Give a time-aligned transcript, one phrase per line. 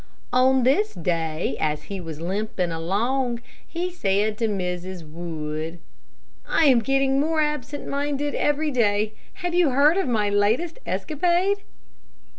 [0.33, 5.07] On this day as he was limping along, he said to Mrs.
[5.07, 5.77] Wood:
[6.49, 9.13] "I am getting more absent minded every day.
[9.45, 11.59] Have you heard of my latest escapade?"